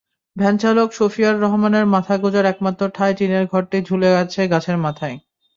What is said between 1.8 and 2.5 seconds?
মাথা গোঁজার